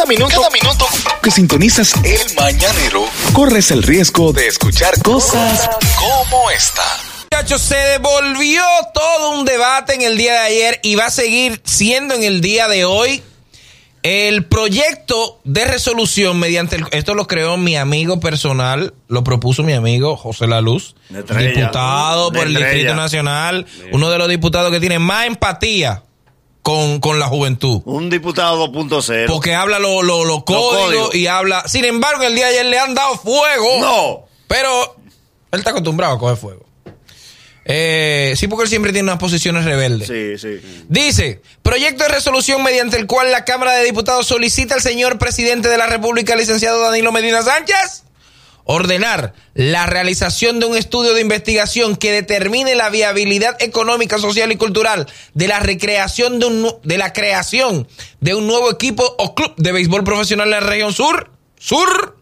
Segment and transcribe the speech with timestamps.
[0.00, 0.86] Cada minuto, cada minuto
[1.22, 3.04] que sintonizas el mañanero,
[3.34, 5.68] corres el riesgo de escuchar cosas
[5.98, 6.82] como esta.
[7.30, 8.62] Muchachos, se devolvió
[8.94, 12.40] todo un debate en el día de ayer y va a seguir siendo en el
[12.40, 13.22] día de hoy.
[14.02, 19.74] El proyecto de resolución mediante el, esto lo creó mi amigo personal, lo propuso mi
[19.74, 22.54] amigo José Laluz, diputado por el.
[22.54, 26.04] Distrito Nacional, uno de los diputados que tiene más empatía
[26.62, 27.82] con, con la juventud.
[27.84, 29.26] Un diputado 2.0.
[29.26, 31.14] Porque habla los lo, lo códigos códigos.
[31.14, 31.64] y habla.
[31.66, 33.80] Sin embargo, el día de ayer le han dado fuego.
[33.80, 34.26] No.
[34.46, 34.96] Pero
[35.52, 36.66] él está acostumbrado a coger fuego.
[37.64, 40.08] Eh, sí, porque él siempre tiene unas posiciones rebeldes.
[40.08, 40.84] Sí, sí.
[40.88, 45.68] Dice, proyecto de resolución mediante el cual la Cámara de Diputados solicita al señor presidente
[45.68, 48.04] de la República, licenciado Danilo Medina Sánchez,
[48.64, 54.56] ordenar la realización de un estudio de investigación que determine la viabilidad económica, social y
[54.56, 57.88] cultural de la recreación de, un, de la creación
[58.20, 62.18] de un nuevo equipo o club de béisbol profesional en la región sur, sur,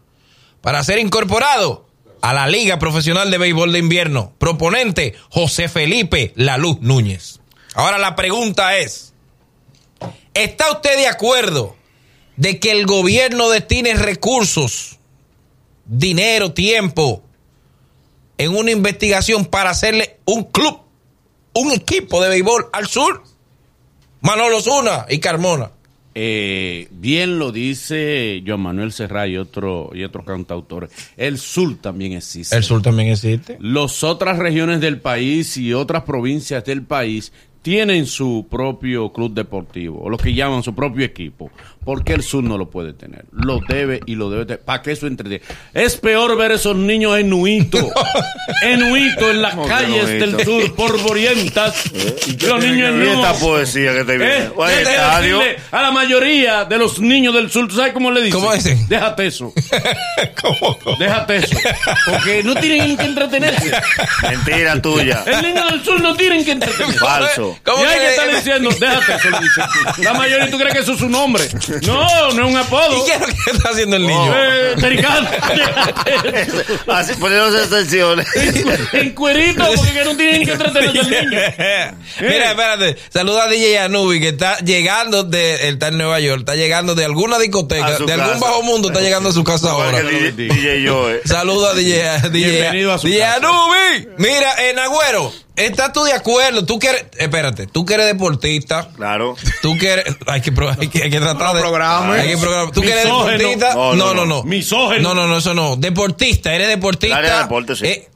[0.61, 1.87] para ser incorporado
[2.21, 4.33] a la Liga Profesional de Béisbol de Invierno.
[4.37, 7.39] Proponente José Felipe La Luz Núñez.
[7.75, 9.13] Ahora la pregunta es,
[10.33, 11.75] ¿está usted de acuerdo
[12.35, 14.98] de que el gobierno destine recursos,
[15.89, 17.23] dinero, tiempo
[18.37, 20.79] en una investigación para hacerle un club,
[21.53, 23.23] un equipo de béisbol al sur?
[24.21, 25.71] Manolo Zuna y Carmona.
[26.15, 30.89] Eh, bien lo dice Joan Manuel Serra y otro y otros cantautores.
[31.15, 32.55] El sur también existe.
[32.55, 33.57] El sur también existe.
[33.61, 40.01] Las otras regiones del país y otras provincias del país tienen su propio club deportivo,
[40.03, 41.51] o lo que llaman su propio equipo.
[41.83, 43.25] porque el sur no lo puede tener?
[43.31, 44.61] Lo debe y lo debe tener.
[44.61, 45.43] ¿Para que eso entretenga?
[45.73, 47.83] Es peor ver esos niños enuitos,
[48.61, 50.43] enuitos en las ¿Cómo que calles del enuitos?
[50.45, 51.91] sur, polvorientas.
[52.47, 53.37] los niños Y esta enuitos.
[53.39, 54.37] poesía que te viene.
[54.37, 58.39] Eh, a la mayoría de los niños del sur, ¿tú sabes cómo le dicen?
[58.39, 58.87] ¿Cómo dicen?
[58.87, 59.53] Déjate eso,
[60.41, 60.77] ¿Cómo?
[60.99, 61.57] déjate eso.
[62.09, 63.71] Porque no tienen que entretenerse.
[64.29, 65.23] Mentira tuya.
[65.25, 66.99] El niño del sur no tienen que entretenerse.
[66.99, 67.48] Falso.
[67.63, 70.01] ¿Cómo y hay que- que estar diciendo, déjate eso.
[70.03, 71.47] La mayoría, ¿tú crees que eso es su nombre?
[71.83, 72.97] No, no es un apodo.
[72.97, 74.33] ¿Y qué es lo que está haciendo el niño?
[74.35, 75.29] Eh, Tericano.
[76.87, 78.27] Así poniéndose extensiones.
[78.93, 81.41] en cuerito, porque que no tienen que entretenerse al niño.
[82.21, 82.97] Mira, espérate.
[83.09, 86.95] Saluda a DJ Anubi que está llegando de, él está en Nueva York, está llegando
[86.95, 88.39] de alguna discoteca, de algún casa.
[88.39, 90.01] bajo mundo, está llegando a su casa ahora.
[90.01, 91.21] DJ, DJ Joe.
[91.25, 93.35] Saluda a DJ, DJ, Bienvenido a su DJ casa.
[93.37, 94.07] Anubi.
[94.17, 96.65] Mira, en Agüero, ¿estás tú de acuerdo?
[96.65, 98.89] Tú que eres, espérate, tú que eres deportista.
[98.95, 99.35] Claro.
[99.61, 101.61] Tú que eres, hay que, hay que, hay que tratar de.
[101.61, 102.19] programas.
[102.19, 102.71] Hay que programar.
[102.73, 103.37] Tú que eres Misógeno.
[103.37, 103.73] deportista.
[103.75, 104.35] No, No, no, no, no.
[104.37, 104.43] no.
[104.43, 105.09] Misógeno.
[105.09, 105.75] No, no, no, eso no.
[105.75, 107.17] Deportista, eres deportista.
[107.17, 107.85] Área de deporte, sí.
[107.85, 108.09] eh,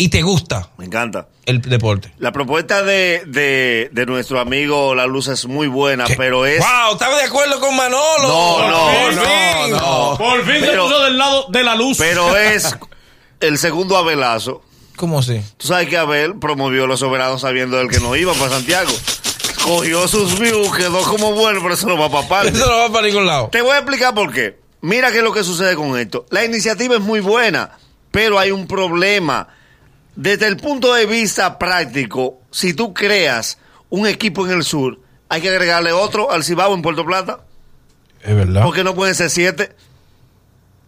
[0.00, 1.26] y te gusta Me encanta.
[1.44, 2.12] el deporte.
[2.18, 6.14] La propuesta de, de, de nuestro amigo La Luz es muy buena, ¿Qué?
[6.16, 6.60] pero es.
[6.60, 6.92] ¡Wow!
[6.92, 8.28] ¿Estaba de acuerdo con Manolo?
[8.28, 9.70] No, no, Por no, fin.
[9.72, 10.14] no.
[10.16, 11.98] Por fin se Pero- puso del lado de la luz.
[11.98, 12.76] Pero es
[13.40, 14.62] el segundo Abelazo.
[14.98, 15.40] ¿Cómo así?
[15.56, 18.90] Tú sabes que Abel promovió a los soberanos sabiendo del que no iba para Santiago.
[19.64, 22.50] Cogió sus views, quedó como bueno, pero eso no va para parte.
[22.56, 23.48] Eso no va para ningún lado.
[23.50, 24.58] Te voy a explicar por qué.
[24.80, 26.26] Mira qué es lo que sucede con esto.
[26.30, 27.70] La iniciativa es muy buena,
[28.10, 29.48] pero hay un problema.
[30.16, 33.58] Desde el punto de vista práctico, si tú creas
[33.90, 34.98] un equipo en el sur,
[35.28, 37.40] hay que agregarle otro al Cibao en Puerto Plata,
[38.22, 38.62] Es verdad.
[38.64, 39.72] porque no pueden ser siete.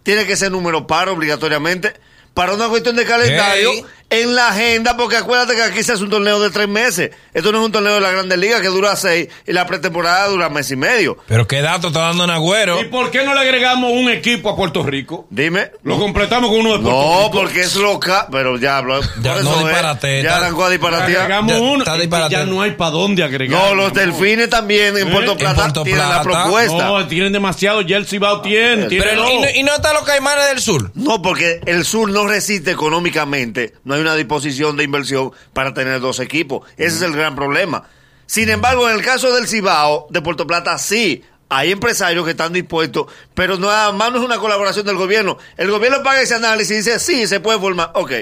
[0.02, 1.94] Tiene que ser número par obligatoriamente.
[2.34, 3.70] Para una cuestión de calendario.
[4.10, 7.10] En la agenda, porque acuérdate que aquí se hace un torneo de tres meses.
[7.32, 10.26] Esto no es un torneo de la Grandes Ligas que dura seis y la pretemporada
[10.26, 11.16] dura mes y medio.
[11.28, 12.80] Pero qué dato está dando en Agüero.
[12.80, 15.26] ¿Y por qué no le agregamos un equipo a Puerto Rico?
[15.30, 15.70] Dime.
[15.84, 17.30] Lo completamos con uno de Puerto No, Rico.
[17.30, 18.26] porque es loca.
[18.32, 19.00] Pero ya habló.
[19.22, 21.20] Ya, por no eso es, disparate, Ya arrancó a disparatear.
[21.22, 21.84] agregamos Ya, uno.
[22.28, 23.62] ya no hay para dónde agregar.
[23.62, 25.10] No, los delfines también en ¿Eh?
[25.12, 26.84] Puerto En Plata Puerto tienen la propuesta.
[26.84, 27.80] No, tienen demasiado.
[27.82, 28.86] Ya el Cibao tiene.
[28.86, 30.90] tiene Pero y no, y no están los caimanes del sur.
[30.94, 36.00] No, porque el sur no resiste económicamente, no hay una disposición de inversión para tener
[36.00, 36.66] dos equipos.
[36.76, 37.84] Ese es el gran problema.
[38.26, 42.52] Sin embargo, en el caso del Cibao, de Puerto Plata, sí, hay empresarios que están
[42.52, 45.36] dispuestos, pero nada más no es una colaboración del gobierno.
[45.56, 48.12] El gobierno paga ese análisis y dice, sí, se puede formar, ok.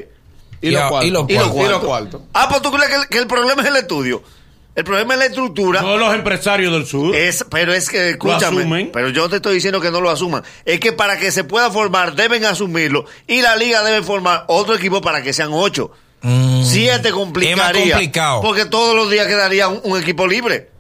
[0.61, 1.09] Y Y los a- cuartos.
[1.29, 2.23] y los cuartos.
[2.33, 4.23] Ah, pues tú crees que el, que el problema es el estudio.
[4.79, 5.81] El problema es la estructura.
[5.81, 7.13] Todos los empresarios del sur.
[7.13, 8.91] Es, pero es que, escúchame, asumen.
[8.93, 10.45] pero yo te estoy diciendo que no lo asuman.
[10.65, 14.77] Es que para que se pueda formar deben asumirlo y la liga debe formar otro
[14.77, 15.91] equipo para que sean ocho.
[16.63, 17.57] Siete complicaría.
[17.57, 17.59] Mm.
[17.59, 18.41] Es más complicado.
[18.41, 20.71] Porque todos los días quedaría un, un equipo libre.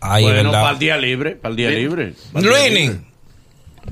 [0.00, 1.32] Ay, bueno, para el día libre.
[1.32, 2.14] Para el día libre.
[2.32, 3.00] pa'l día Luini, libre.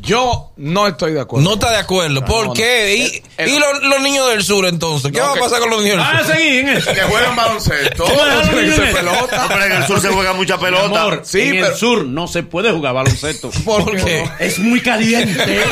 [0.00, 1.46] Yo no estoy de acuerdo.
[1.48, 2.24] No está de acuerdo.
[2.24, 2.96] ¿Por no, qué?
[2.96, 5.10] ¿Y, El- y los, los niños del sur entonces?
[5.12, 6.34] ¿Qué No, va a pasar con los niños del Ah, sur?
[6.34, 6.92] seguí en eso.
[6.94, 8.04] Que juegan baloncesto.
[8.04, 9.36] Pelota.
[9.42, 11.00] No, pero en el sur se juega mucha pelota.
[11.02, 13.50] amor, Sí, en pero- el sur no se puede jugar baloncesto.
[13.64, 14.28] ¿Por qué?
[14.38, 15.64] Es muy caliente.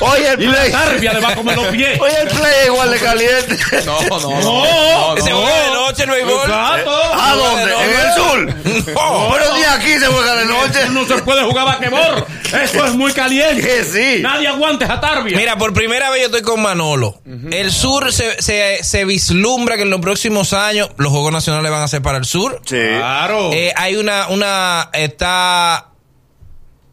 [0.00, 0.72] Oye, el y la play.
[0.72, 2.00] tarbia le va a comer los pies.
[2.00, 3.58] Oye, el play es igual de caliente.
[3.84, 4.40] No, no, no.
[4.40, 6.40] No, Ese juega de noche el béisbol.
[6.42, 7.00] Exacto.
[7.14, 7.66] ¿A dónde?
[7.66, 8.00] no, ¿En no.
[8.00, 8.94] el sur?
[8.94, 9.28] No.
[9.32, 10.88] Pero ni aquí se juega de noche.
[10.90, 12.26] No se puede jugar basquetbol.
[12.62, 13.45] Eso es muy caliente.
[13.54, 14.22] Que sí.
[14.22, 15.36] Nadie aguante esa tarbia.
[15.36, 17.20] Mira, por primera vez yo estoy con Manolo.
[17.50, 21.82] El sur se, se, se vislumbra que en los próximos años los Juegos Nacionales van
[21.82, 22.60] a ser para el sur.
[22.64, 22.76] Sí.
[22.76, 23.52] Claro.
[23.52, 25.88] Eh, hay una, una, está,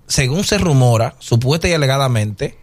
[0.08, 2.58] según se rumora, supuesta y alegadamente,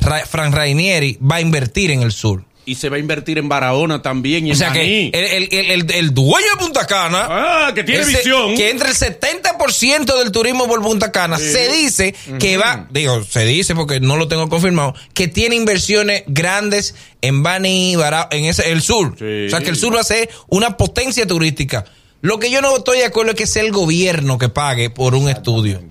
[0.00, 2.44] Ra- Fran Rainieri va a invertir en el sur.
[2.68, 5.48] Y se va a invertir en Barahona también y en O sea que el, el,
[5.50, 8.56] el, el- el dueño de Punta Cana, Ah, que tiene visión.
[8.56, 13.44] que entre el 70% del turismo por Punta Cana se dice que va, digo, se
[13.44, 18.70] dice porque no lo tengo confirmado, que tiene inversiones grandes en Bani, Barao- en ese,
[18.70, 19.14] el sur.
[19.18, 19.46] Sí.
[19.46, 21.84] O sea que el sur va a ser una potencia turística.
[22.20, 25.14] Lo que yo no estoy de acuerdo es que sea el gobierno que pague por
[25.14, 25.82] un estudio.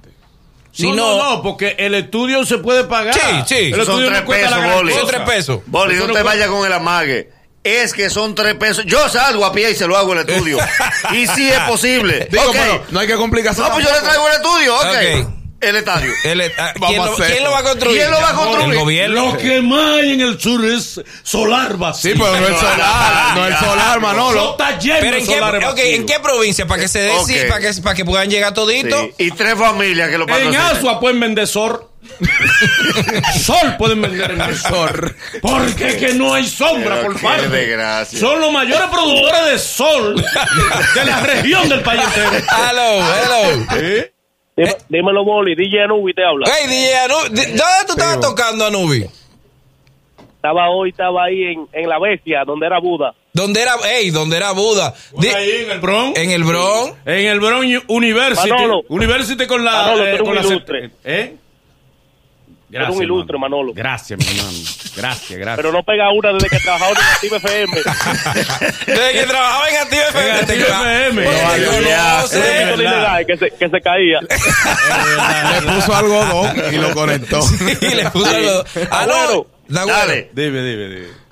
[0.78, 3.14] Si no, no, no, no, porque el estudio se puede pagar.
[3.16, 3.56] Sí, sí.
[3.56, 4.94] El Son estudio tres no pesos, Boli.
[4.94, 5.60] son tres pesos.
[5.66, 7.32] Boli, no no te vayas con el amague.
[7.64, 8.86] Es que son tres pesos.
[8.86, 10.58] Yo salgo a pie y se lo hago en el estudio.
[11.14, 12.28] y sí es posible.
[12.32, 12.54] Digo, Ok.
[12.54, 13.60] pero no hay que complicarse.
[13.60, 14.76] No, pues yo le traigo el estudio.
[14.76, 14.86] Ok.
[14.86, 15.37] Ok.
[15.60, 16.12] El estadio.
[16.24, 17.98] El- ah, Vamos ¿quién, a lo, hacer quién lo va a construir?
[17.98, 18.70] ¿Quién lo va a construir?
[18.74, 19.26] El gobierno.
[19.32, 22.14] Lo que más hay en el sur es solar vacío.
[22.14, 22.78] Sí, pero no el solar.
[23.38, 24.52] No el solar, Manolo.
[24.52, 25.90] está lleno Pero de en qué, solares ok, vacíos.
[25.96, 26.68] ¿en qué provincia?
[26.68, 27.28] Para que se dé, Ok.
[27.28, 29.02] sí, para que, para que puedan llegar toditos.
[29.18, 29.26] Sí.
[29.26, 30.76] Y tres familias que lo En patrocinan.
[30.78, 31.84] Asua pueden vender sol.
[33.44, 34.92] sol pueden vender en Asua.
[35.42, 37.50] Porque que no hay sombra Pero por qué parte.
[37.50, 38.20] desgracia.
[38.20, 40.16] Son los mayores productores de sol
[40.96, 42.46] de la región del país entero.
[42.70, 43.66] Hello, hello.
[43.78, 44.14] ¿Eh?
[44.58, 45.56] Dime- Dímelo, Boli.
[45.56, 46.50] DJ Anubi te habla.
[46.52, 49.06] Hey, DJ Anubi, ¿de- ¿dónde tú estabas tocando, Anubi?
[50.36, 53.14] Estaba hoy, estaba ahí en, en La Bestia, donde era Buda.
[53.34, 54.94] ¿Dónde era, hey, dónde era Buda?
[55.20, 56.18] Di- Ahí en el Bronx.
[56.20, 56.94] en el Bronx.
[57.06, 58.50] En el Bronx University.
[58.50, 58.82] Manolo.
[58.90, 59.72] University con la.
[59.72, 60.90] Manolo, eres con la ilustre.
[62.72, 63.74] Eres un ilustre, Manolo.
[63.74, 64.58] Gracias, mi hermano.
[64.96, 65.56] Gracias, gracias.
[65.56, 67.78] Pero no pega una desde que trabajaba en Active FM.
[68.88, 70.30] Desde que trabajaba en Active FM.
[70.30, 71.26] En Active FM.
[71.26, 74.20] No, ilegal que se, que se caía.
[75.62, 77.40] Le puso algodón y lo conectó.
[77.82, 78.66] Y le puso algo.
[78.92, 79.48] Ah, no.
[79.68, 80.32] Dale.
[80.34, 81.27] Dime, dime, dime.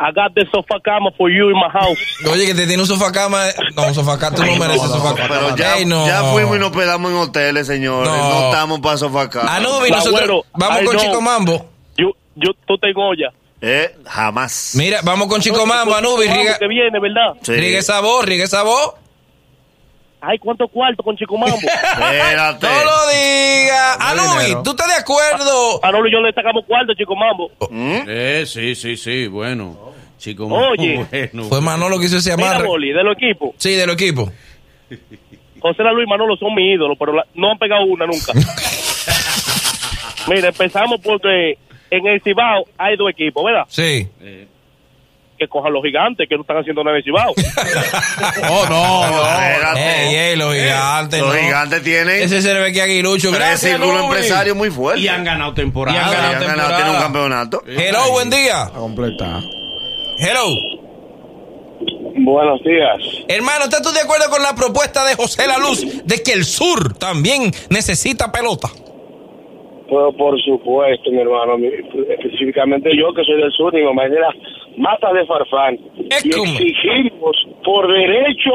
[0.00, 1.98] I got the sofá cama for you in my house.
[2.30, 3.46] Oye, que te tiene un sofá cama.
[3.74, 4.36] No, un sofá cama.
[4.36, 5.28] Tú no mereces No, sofá no, cama.
[5.28, 6.06] pero ya, Ey, no.
[6.06, 8.08] ya fuimos y nos pedamos en hoteles, señores.
[8.12, 8.16] No.
[8.30, 9.48] No, estamos para sofacar.
[9.48, 11.04] Anubi, La nosotros vamos I con know.
[11.04, 11.66] Chico Mambo.
[11.96, 13.32] Yo, yo, tú te olla.
[13.60, 14.74] Eh, jamás.
[14.76, 16.28] Mira, vamos con Chico Mambo, Anubi.
[16.28, 17.34] Riega, Que viene, ¿verdad?
[17.42, 17.52] Sí.
[17.54, 18.94] riega esa voz, esa voz.
[20.20, 21.56] Ay, ¿cuántos cuartos con Chico Mambo?
[21.62, 22.66] Espérate.
[22.68, 23.94] No lo diga.
[23.94, 24.62] Anubi.
[24.64, 25.80] ¿tú estás de acuerdo?
[25.82, 27.50] Manolo y yo le sacamos cuartos, Chico Mambo.
[27.70, 29.87] Eh, sí, sí, sí, bueno.
[30.18, 31.06] Chico, Oye.
[31.10, 31.44] bueno.
[31.44, 32.66] Fue Manolo que hizo ese Mira, amarre.
[32.66, 33.50] Boli, de los equipos.
[33.58, 34.30] Sí, del equipo.
[35.60, 38.32] José La Luis y Manolo son mi ídolo, pero la- no han pegado una nunca.
[40.28, 41.58] Mira, empezamos porque
[41.90, 43.64] en el Cibao hay dos equipos, ¿verdad?
[43.68, 44.08] Sí.
[45.38, 47.32] Que cojan los gigantes, que no están haciendo nada en el Cibao.
[48.50, 49.76] Oh, no, no.
[49.78, 51.40] Ey, ey, los gigantes, Los ¿no?
[51.40, 53.30] gigantes tienen Ese se le ve que Aguilucho.
[53.32, 55.04] tres círculos empresarios muy fuertes.
[55.04, 55.96] Y han ganado temporada.
[55.96, 56.76] Y han Y ganado han ganado, temporada.
[56.76, 57.62] tienen un campeonato.
[57.66, 58.62] Hello, buen día.
[58.62, 59.42] A completar.
[60.18, 60.46] Hello.
[62.20, 62.98] Buenos días.
[63.28, 66.44] Hermano, ¿estás tú de acuerdo con la propuesta de José La Luz de que el
[66.44, 68.68] sur también necesita pelota?
[69.88, 71.54] Pues por supuesto, mi hermano.
[72.10, 74.34] Específicamente yo, que soy del sur, mi mamá es de la
[74.76, 75.78] mata de Farfán.
[76.10, 78.52] Es Y como- exigimos por derecho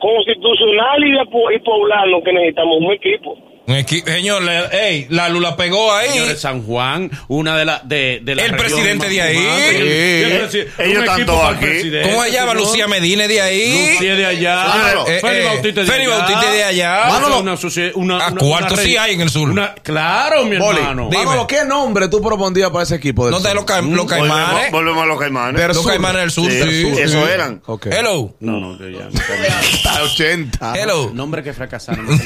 [0.00, 3.36] constitucional y, de, y poblano que necesitamos un equipo.
[3.66, 6.10] Señor, le- ey, la Lula pegó ahí.
[6.10, 9.36] Señores, San Juan, una de las de, de las El presidente de ahí.
[9.38, 9.76] Sí.
[9.76, 11.64] El- el Ellos están todos aquí.
[11.64, 12.54] presidente, ¿Cómo se llama?
[12.54, 13.90] Lucía Medina de ahí.
[13.94, 14.64] Lucía de allá.
[14.72, 15.04] Claro.
[15.08, 16.18] Eh, Félix eh, Bautista de Félix allá.
[16.18, 17.04] Bautista de allá.
[17.08, 17.54] Manolo, una
[17.94, 19.48] una- a cuarto una sí hay en el sur.
[19.48, 21.08] una- claro, mi Boli, hermano.
[21.10, 23.56] Manolo, ¿qué nombre tú propondrías para ese equipo del ¿Dónde sur?
[23.56, 24.70] los, ca- los caimanes?
[24.72, 25.58] volvemos a los caimanes.
[25.60, 25.86] Del Los sur.
[25.90, 26.60] caimanes del sur, Sí,
[26.94, 27.00] sí.
[27.00, 27.62] eso eran.
[27.64, 27.86] Ok.
[27.86, 28.34] Hello.
[28.40, 29.08] No, no, que ya.
[29.08, 30.74] Hasta 80.
[30.76, 31.10] Hello.
[31.14, 32.06] Nombre que fracasaron.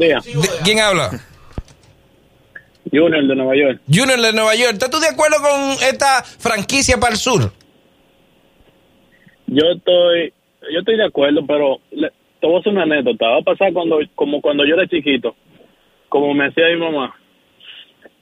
[0.00, 0.26] días.
[0.64, 1.10] ¿Quién habla?
[2.90, 3.80] Junior de Nueva York.
[3.86, 4.72] Junior de Nueva York.
[4.72, 7.52] ¿Estás tú de acuerdo con esta franquicia para el sur?
[9.46, 10.32] Yo estoy,
[10.72, 13.28] yo estoy de acuerdo, pero le- te voy a hacer una anécdota.
[13.28, 15.36] Va a pasar cuando, como cuando yo era chiquito,
[16.08, 17.14] como me hacía mi mamá.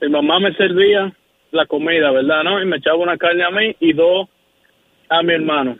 [0.00, 1.12] Mi mamá me servía
[1.50, 2.42] la comida, ¿verdad?
[2.44, 2.62] ¿No?
[2.62, 4.28] Y me echaba una carne a mí y dos
[5.08, 5.78] a mi hermano.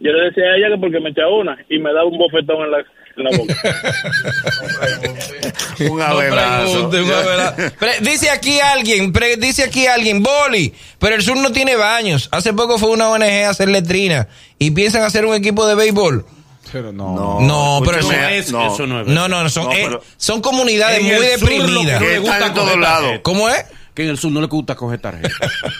[0.00, 2.64] Yo le decía a ella que porque me echaba una y me daba un bofetón
[2.64, 2.84] en la,
[3.16, 3.54] en la boca.
[5.90, 6.90] Un avelazo.
[8.00, 12.28] dice aquí alguien, pre- dice aquí alguien, Boli, pero el sur no tiene baños.
[12.32, 14.28] Hace poco fue una ONG a hacer letrina
[14.58, 16.26] y piensan hacer un equipo de béisbol.
[16.72, 17.14] Pero no.
[17.14, 18.74] No, No, pero escúcheme, No es, no.
[18.74, 22.02] eso no es No, no, no, son, No, eh, pero- son comunidades muy deprimidas.
[22.02, 23.20] Que están en todos lados.
[23.22, 23.64] ¿Cómo es?
[23.94, 25.28] Que en el sur no le gusta coger tarjeta.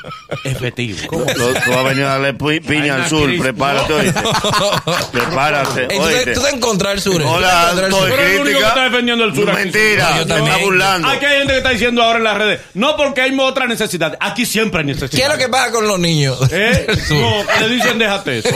[0.44, 0.98] Efectivo.
[1.36, 3.42] Lo- Tú vas a venir a darle piña al sur, crisis.
[3.42, 4.20] prepárate, oíste.
[5.12, 6.32] Prepárate, Entonces, oíste.
[6.34, 7.20] tú estás en contra del sur.
[7.20, 8.68] Tú Hola, estoy el único que crítica.
[8.68, 11.08] está defendiendo el sur aquí Mentira, te está burlando.
[11.08, 14.16] Aquí hay gente que está diciendo ahora en las redes, no porque hay otra necesidad.
[14.20, 15.10] Aquí siempre hay necesidad.
[15.18, 16.38] ¿Qué es lo que pasa con los niños?
[16.52, 16.86] ¿Eh?
[17.10, 18.48] No, que le dicen déjate eso.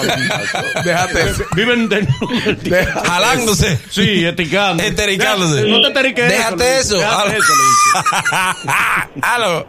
[0.85, 1.33] Déjate.
[1.57, 2.07] Viven de...
[3.07, 3.79] Jalándose.
[3.91, 4.83] Sí, esticando.
[4.83, 5.63] Estericándose.
[5.63, 6.97] No te esteriques Déjate eso.
[6.97, 6.99] eso.
[6.99, 9.23] Déjate eso, le dicen.
[9.49, 9.67] Aló.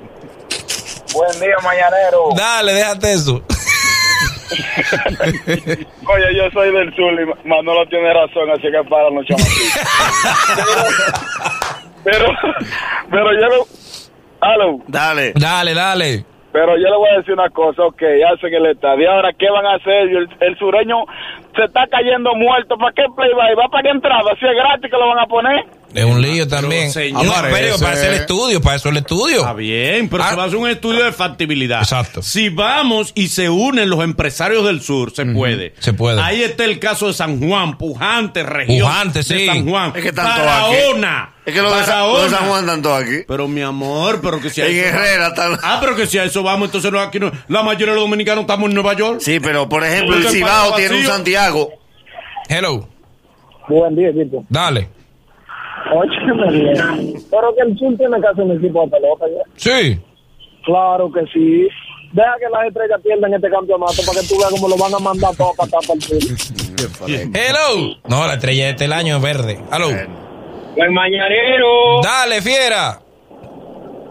[1.14, 2.30] Buen día, mañanero.
[2.36, 3.42] Dale, déjate eso.
[6.08, 9.80] Oye, yo soy del sur y Manolo tiene razón, así que para los chamaquitos.
[12.04, 12.26] pero,
[13.10, 13.68] pero yo lo...
[14.42, 14.80] Aló.
[14.88, 15.34] Dale.
[15.36, 16.26] Dale, dale.
[16.52, 18.02] Pero yo le voy a decir una cosa, ok,
[18.34, 19.12] hacen el estadio.
[19.12, 20.10] Ahora, ¿qué van a hacer?
[20.10, 21.06] El, el sureño
[21.56, 22.78] se está cayendo muerto.
[22.78, 23.46] ¿Para qué play va?
[23.56, 24.32] ¿Va para qué entrada?
[24.40, 25.66] Si es gratis que lo van a poner.
[25.94, 26.92] Es un lío también.
[26.92, 27.26] señor.
[27.26, 29.38] no, pero para hacer el estudio, para eso el estudio.
[29.40, 30.30] Está bien, pero Ah.
[30.30, 31.80] se va a hacer un estudio de factibilidad.
[31.82, 32.22] Exacto.
[32.22, 35.74] Si vamos y se unen los empresarios del sur, se puede.
[35.80, 36.22] se puede.
[36.22, 39.34] Ahí está el caso de San Juan, Pujante, región Pujante, sí.
[39.34, 39.94] de San Juan.
[39.96, 40.40] Es que todos aquí.
[40.40, 41.34] Barahona.
[41.46, 43.24] Es que los de, San, los de San Juan están todos aquí.
[43.28, 45.58] Pero mi amor, pero que si a En eso Herrera están.
[45.64, 48.04] Ah, pero que si a eso vamos, entonces no, aquí no, la mayoría de los
[48.04, 49.20] dominicanos estamos en Nueva York.
[49.22, 51.06] Sí, pero por ejemplo, el Cibao tiene un.
[51.06, 51.72] Santiago.
[52.48, 52.88] Hello.
[53.68, 54.10] Buen día.
[54.50, 54.99] Dale.
[56.52, 57.14] Bien.
[57.32, 59.44] Pero que el sur tiene que hacer un equipo de pelota ya.
[59.56, 60.00] Sí.
[60.66, 61.68] Claro que sí.
[62.12, 65.00] Deja que las estrellas pierdan este campeonato para que tú veas cómo lo van a
[65.00, 66.20] mandar todo para acá para el sur.
[67.08, 67.96] Hello.
[68.10, 69.60] No, la estrella de este el año es verde.
[69.72, 69.90] Hello.
[70.76, 72.02] Buen mañanero.
[72.02, 73.00] Dale, fiera.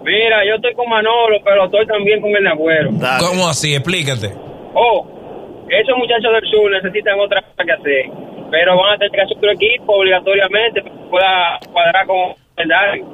[0.05, 2.91] Mira, yo estoy con Manolo, pero estoy también con el Agüero.
[2.93, 3.25] Dale.
[3.27, 3.75] ¿Cómo así?
[3.75, 4.33] Explícate.
[4.75, 5.07] Oh,
[5.69, 8.07] esos muchachos del sur necesitan otra cosa que hacer,
[8.51, 12.69] pero van a tener que hacer otro equipo obligatoriamente para que pueda cuadrar con el
[12.69, 13.05] Darwin.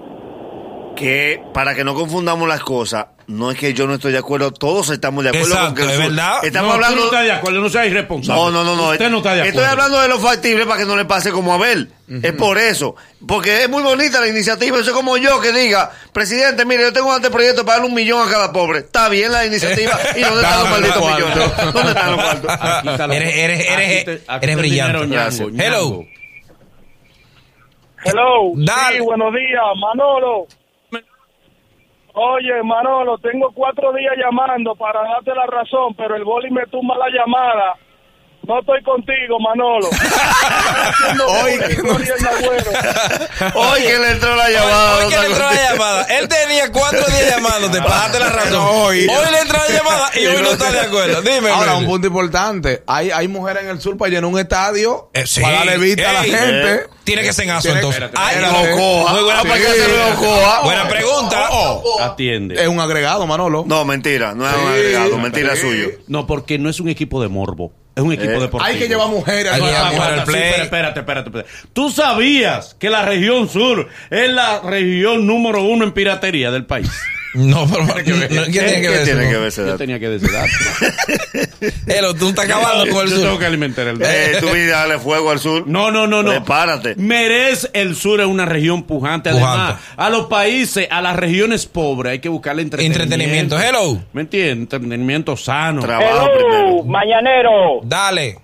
[0.96, 4.52] Que para que no confundamos las cosas, no es que yo no estoy de acuerdo,
[4.52, 6.44] todos estamos de acuerdo con Exacto, que es sur- verdad.
[6.44, 6.94] Estamos no, hablando.
[6.96, 8.40] tú no estás de acuerdo, no seas irresponsable.
[8.42, 8.90] No, no, no, no.
[8.90, 9.60] Usted no está de acuerdo.
[9.60, 11.90] Estoy hablando de lo factible para que no le pase como a Abel.
[12.22, 12.96] Es por eso.
[13.26, 14.76] Porque es muy bonita la iniciativa.
[14.78, 17.94] Eso es como yo que diga, presidente, mire, yo tengo un anteproyecto para darle un
[17.94, 18.80] millón a cada pobre.
[18.80, 19.98] Está bien la iniciativa.
[20.16, 21.52] ¿Y dónde están los malditos millones?
[21.72, 23.14] ¿Dónde están los cuartos?
[23.16, 24.98] Eres- eres- eres- te- eres brillante.
[24.98, 25.48] dinero, Gracias.
[25.50, 26.04] ñango, Hello.
[28.04, 28.52] Hello.
[28.56, 28.98] Dale.
[28.98, 30.46] Sí, buenos días, Manolo.
[32.16, 36.96] Oye, Manolo, tengo cuatro días llamando para darte la razón, pero el boli me tumba
[36.96, 37.74] la llamada.
[38.46, 39.88] No estoy contigo, Manolo.
[41.26, 41.52] Hoy.
[43.54, 44.96] Hoy que le entró la llamada.
[44.96, 46.02] Hoy no que le entró la llamada.
[46.04, 48.62] Él tenía cuatro días llamándote para darte la razón.
[48.70, 49.06] Hoy.
[49.08, 51.22] Hoy le entró la llamada y hoy no está de acuerdo.
[51.22, 52.82] Dime, Ahora, un punto importante.
[52.86, 55.40] Hay, hay mujeres en el sur para llenar un estadio Eh, sí.
[55.40, 56.74] para darle vista a la gente.
[56.74, 56.80] eh.
[57.04, 58.02] Tiene que ser en aso, entonces.
[58.14, 58.36] Ay.
[58.44, 59.12] Ocoa.
[59.12, 59.82] Muy buena Ah, ¿para qué pregunta.
[59.84, 60.60] hacerlo de Ocoa?
[60.64, 61.48] Buena pregunta.
[62.00, 62.62] Atiende.
[62.62, 63.64] Es un agregado, Manolo.
[63.66, 64.34] No, mentira.
[64.34, 65.18] No es un agregado.
[65.18, 65.62] Mentira sí.
[65.62, 65.88] suyo.
[66.08, 67.72] No, porque no es un equipo de morbo.
[67.96, 68.62] Es un equipo Eh, deportivo.
[68.64, 69.52] Hay que llevar mujeres.
[69.52, 70.50] Hay que llevar mujeres al sí, play.
[70.52, 71.50] pero espérate, espérate, espérate.
[71.72, 76.90] Tú sabías que la región sur es la región número uno en piratería del país.
[77.34, 79.78] No, pero no, ¿qué tiene que ¿Qué ver tiene que ver ese Yo dato?
[79.78, 80.48] tenía que decir dato.
[81.88, 83.38] Elo, tú estás acabando con el Yo tengo sur.
[83.40, 84.12] que alimentar el dato.
[84.14, 85.64] Eh, tú vienes a darle fuego al sur.
[85.66, 86.30] No, no, no, no.
[86.30, 86.94] Prepárate.
[86.96, 89.30] Merece el sur es una región pujante.
[89.30, 89.82] Además, Pujante.
[89.96, 93.02] a los países, a las regiones pobres, hay que buscarle entretenimiento.
[93.14, 93.58] Entretenimiento.
[93.60, 94.00] Hello.
[94.12, 94.58] ¿Me entiendes?
[94.72, 95.80] Entretenimiento sano.
[95.82, 96.84] Trabajo primero.
[96.84, 97.80] mañanero.
[97.82, 98.38] Dale.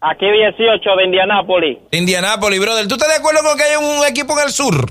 [0.00, 1.78] Aquí 18 de Indianápolis.
[1.90, 2.86] Indianapolis, brother.
[2.86, 4.86] ¿Tú estás de acuerdo con que hay un equipo en el sur?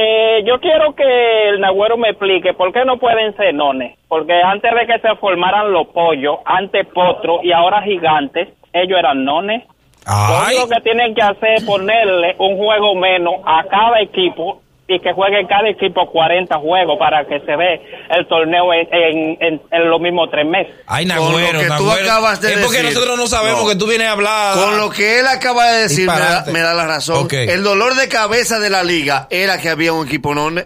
[0.00, 3.98] Eh, yo quiero que el Nagüero me explique por qué no pueden ser nones.
[4.06, 9.24] Porque antes de que se formaran los pollos, antes potros y ahora gigantes, ellos eran
[9.24, 9.64] nones.
[10.06, 10.54] Lo Ay.
[10.54, 15.12] único que tienen que hacer es ponerle un juego menos a cada equipo y que
[15.12, 19.90] juegue cada equipo 40 juegos para que se ve el torneo en, en, en- en
[19.90, 20.72] los mismos tres meses.
[20.86, 22.04] Ay, Con lo Nagüero, que tú Nagüero.
[22.10, 22.94] acabas de Es porque decir.
[22.94, 23.68] nosotros no sabemos No.
[23.68, 24.54] que tú vienes a hablar.
[24.56, 27.24] Con lo que él acaba de decir, me da, me da la razón.
[27.26, 27.34] Ok.
[27.34, 30.64] El dolor de cabeza de la liga era que había un equipo enorme.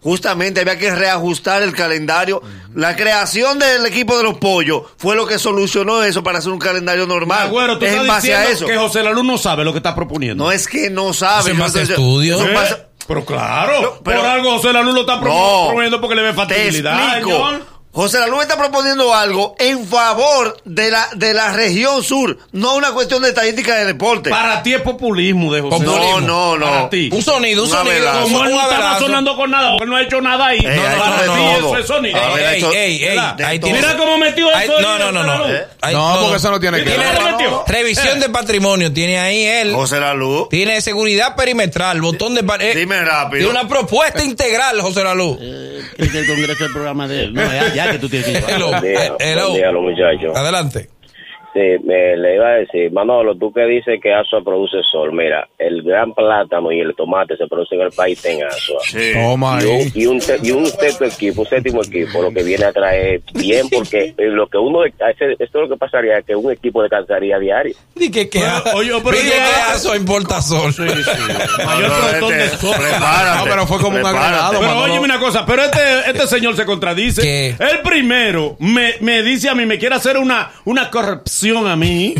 [0.00, 2.42] Justamente había que reajustar el calendario.
[2.74, 6.58] La creación del equipo de los pollos fue lo que solucionó eso para hacer un
[6.58, 7.48] calendario normal.
[7.48, 8.66] Agüero, tú es en estás base a diciendo eso.
[8.66, 10.44] que José Lalu no sabe lo que está proponiendo.
[10.44, 11.40] No es que no sabe.
[11.40, 12.40] Eso en base a estudios.
[12.42, 12.54] ¿Eh?
[13.06, 15.64] Pero claro, No, pero- por algo José Lalu lo está pro- No.
[15.66, 17.18] proponiendo porque le ve Te factibilidad.
[17.18, 17.30] explico.
[17.30, 17.73] señor.
[17.94, 22.90] José Lalu está proponiendo algo en favor de la, de la región sur, no una
[22.90, 24.30] cuestión de estadística de deporte.
[24.30, 25.76] Para ti es populismo de José.
[25.84, 26.20] Populismo.
[26.20, 26.66] No, no, no.
[26.66, 27.08] Para ti.
[27.12, 28.22] Un sonido, un Una sonido.
[28.22, 28.94] Como él no está abrazo.
[28.94, 30.58] razonando con nada, porque él no ha hecho nada ahí.
[30.58, 31.68] Ey, ha hecho para de ti todo.
[31.68, 32.20] eso es sonido.
[33.62, 34.80] Mira cómo metió eso.
[34.80, 35.48] no, no, no, no.
[35.48, 35.66] ¿Eh?
[35.92, 37.14] No, porque eso no tiene que ver.
[37.66, 39.72] Revisión de patrimonio, tiene ahí él.
[39.72, 43.44] José Lalu, Tiene seguridad perimetral, botón de eh, dime rápido.
[43.44, 45.38] Tiene una propuesta integral, José Lalu.
[45.96, 47.34] Es que el Congreso el programa de él.
[47.34, 47.42] No,
[47.74, 48.50] ya, que tú tienes que llevar.
[48.50, 48.68] Hello.
[48.70, 49.48] Buen día, Hello.
[49.48, 50.36] buen día, los muchachos.
[50.36, 50.88] Adelante.
[51.54, 55.46] Sí, me, le iba a decir, Manolo, tú que dices que Asua produce sol, mira,
[55.56, 58.80] el gran plátano y el tomate se producen en el país en Asua.
[58.84, 59.12] Sí.
[59.14, 62.64] Toma Y un, y, un, y un sexto equipo, un séptimo equipo, lo que viene
[62.64, 65.04] a traer bien, porque eh, lo que uno, esto
[65.38, 67.76] es lo que pasaría, que un equipo descansaría diario.
[67.94, 69.40] Di que que Pero, oye, pero que
[69.72, 70.74] aso importa sol.
[70.78, 72.74] Mayor No, protón de este, sol.
[72.76, 74.92] prepárate, No, pero fue como un agregado, Pero Manolo.
[74.92, 75.80] oye una cosa, pero este,
[76.10, 77.22] este señor se contradice.
[77.22, 77.54] ¿Qué?
[77.60, 80.90] El primero me, me dice a mí, me quiere hacer una, una
[81.52, 82.14] corrección a mí.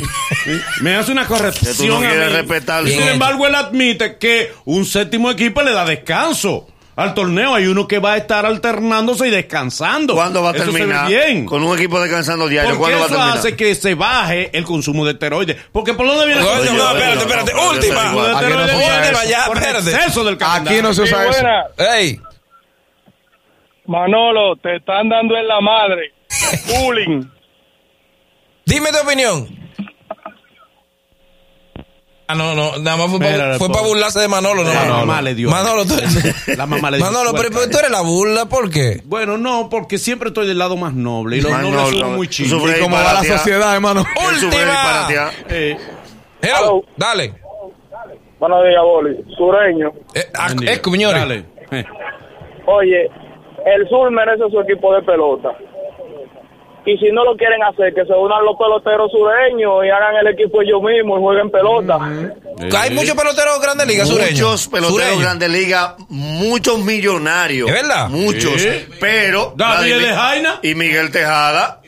[0.80, 2.06] me hace una Que tú corrección no a mí.
[2.32, 6.68] respetar sin embargo, él admite que un séptimo equipo le da descanso.
[6.96, 10.14] Al torneo hay uno que va a estar alternándose y descansando.
[10.14, 11.08] ¿Cuándo va a Eso se ve terminar?
[11.08, 11.44] bien.
[11.44, 13.38] Con un equipo descansando diario, Porque ¿cuándo va a eso terminar?
[13.38, 15.56] hace que se baje el consumo de esteroides.
[15.72, 17.44] Porque por dónde viene el consumo no, de espérate, esteroides?
[17.44, 17.52] espérate.
[17.52, 18.04] no, no, Última.
[18.04, 19.28] no, no, El Aquí no se usa eso.
[19.28, 19.90] ya, por espérate.
[19.90, 21.32] exceso del Aquí no se Sí, usa eso.
[21.42, 21.64] buena.
[21.96, 22.20] Ey,
[23.86, 26.12] Manolo, te están dando en la madre.
[26.80, 27.24] Bullying.
[28.66, 29.48] Dime tu opinión.
[32.26, 33.72] Ah, no, no, nada más fue, para, fue pobre.
[33.74, 34.72] para burlarse de Manolo, no.
[34.72, 34.94] Manolo.
[35.00, 35.50] mamá le dio.
[35.50, 35.92] Manolo, tú,
[36.56, 39.02] La mamá le dio Manolo, pero, pero tú eres la burla, ¿por qué?
[39.04, 41.36] Bueno, no, porque siempre estoy del lado más noble.
[41.36, 41.98] Y los Más nobles noble.
[42.00, 44.04] son muy sufres ¿Y cómo va la sociedad, hermano?
[44.26, 45.30] Última.
[45.50, 45.76] Eh,
[46.40, 46.84] Hello, Hello.
[46.96, 47.34] dale.
[48.40, 49.16] Buenos días, Boli.
[49.36, 49.92] Sureño.
[50.14, 50.72] Eh, ah, día.
[50.72, 51.20] eh, señores.
[51.20, 51.44] Dale.
[51.72, 51.84] Eh.
[52.66, 53.10] Oye,
[53.66, 55.50] el sur merece su equipo de pelota.
[56.86, 60.34] Y si no lo quieren hacer, que se unan los peloteros sureños y hagan el
[60.34, 61.98] equipo ellos mismos y jueguen pelota.
[62.78, 64.40] Hay muchos peloteros de Grandes Ligas sureños.
[64.40, 65.20] Muchos peloteros.
[65.20, 67.68] Grandes Ligas, muchos millonarios.
[67.70, 68.08] ¿Es verdad?
[68.10, 68.60] Muchos.
[68.60, 68.86] Sí.
[69.00, 69.54] Pero.
[69.56, 70.60] David de Jaina.
[70.62, 71.80] Y Miguel Tejada.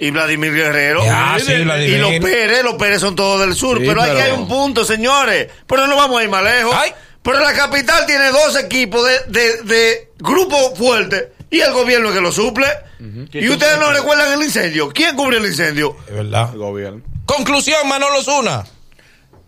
[0.00, 1.02] Y Vladimir Guerrero.
[1.38, 3.78] Sí, y los Pérez, los Pérez son todos del sur.
[3.78, 5.48] Sí, pero aquí hay un punto, señores.
[5.66, 6.74] Pero no vamos a ir más lejos.
[6.74, 6.92] Ay.
[7.22, 12.20] Pero la capital tiene dos equipos de, de, de grupo fuerte y el gobierno que
[12.20, 12.66] lo suple.
[13.32, 14.88] Y ustedes no recuerdan el incendio.
[14.90, 15.96] ¿Quién cubrió el incendio?
[16.06, 16.50] Es verdad.
[16.52, 17.02] El gobierno.
[17.24, 18.64] Conclusión, Manolo Zuna.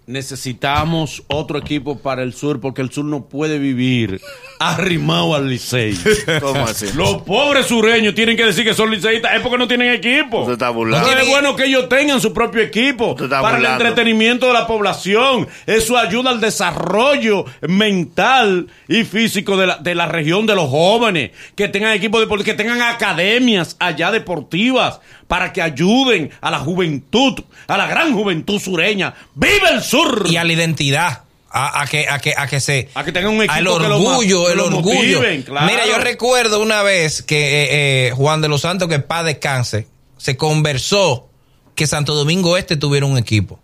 [0.07, 4.21] Necesitamos otro equipo para el sur porque el sur no puede vivir
[4.61, 5.99] arrimado al Licey.
[6.40, 6.92] ¿Cómo así?
[6.94, 10.40] Los pobres sureños tienen que decir que son liceístas, es porque no tienen equipo.
[10.40, 11.11] Usted está burlando.
[11.11, 15.49] Es bueno que ellos tengan su propio equipo para el entretenimiento de la población.
[15.66, 21.31] Eso ayuda al desarrollo mental y físico de la, de la región de los jóvenes.
[21.55, 27.40] Que tengan equipos deportivos, que tengan academias allá deportivas para que ayuden a la juventud,
[27.66, 29.14] a la gran juventud sureña.
[29.35, 30.27] ¡Viva el sur!
[30.29, 31.30] Y a la identidad.
[31.53, 32.89] A, a que, a, que, a que se.
[32.95, 34.95] A que tengan un equipo Al que lo orgullo, que el lo orgullo.
[35.19, 35.67] motiven, claro.
[35.67, 39.89] Mira, yo recuerdo una vez que eh, eh, Juan de los Santos, que paz descanse,
[40.17, 41.29] se conversó
[41.75, 43.59] que Santo Domingo Este tuviera un equipo.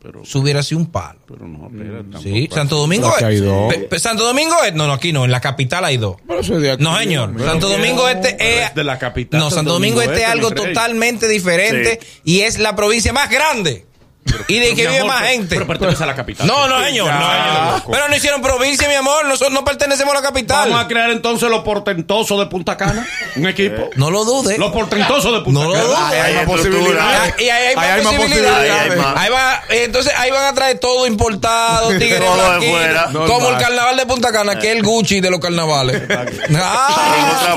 [0.00, 1.18] Pero, Eso hubiera sido un palo.
[1.26, 2.46] pero no, espera, Sí.
[2.52, 3.72] Santo Domingo aquí hay dos.
[3.72, 4.76] Pe- pe- Santo Domingo Este.
[4.76, 6.16] No, no, aquí no, en la capital hay dos.
[6.28, 6.84] Pero eso es de aquí.
[6.84, 7.34] No, señor.
[7.42, 8.68] Santo Domingo Este es.
[8.68, 12.00] es de la capital, No, Santo Santo Domingo Domingo Este es Este, algo totalmente diferente
[12.22, 13.86] y es la provincia más grande.
[14.48, 15.54] Y de que vive amor, más gente.
[15.54, 16.46] Pero pertenece a la capital.
[16.46, 17.12] No, no, señor.
[17.12, 17.82] No.
[17.90, 19.24] Pero no hicieron provincia, mi amor.
[19.24, 20.68] Nosotros no pertenecemos a la capital.
[20.70, 23.06] Vamos a crear entonces los portentosos de Punta Cana,
[23.36, 23.90] un equipo.
[23.96, 24.58] No lo dude.
[24.58, 25.84] Los portentosos de Punta No lo Cana.
[25.84, 25.98] dudes.
[25.98, 26.82] Ahí hay más estructura.
[26.82, 27.34] posibilidades.
[27.38, 28.70] Y ahí hay más Ahí hay más posibilidades.
[28.70, 32.80] Ahí hay va, eh, entonces ahí van a traer todo importado, tigres Todo de blanquitos,
[33.12, 33.26] fuera.
[33.26, 36.02] como el carnaval de Punta Cana, que es el Gucci de los carnavales.
[36.56, 37.56] Ah.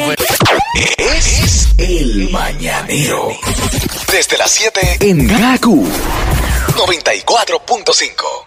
[0.97, 3.29] Es el mañanero.
[4.11, 5.87] Desde las 7 en Gaku
[6.77, 8.46] 94.5.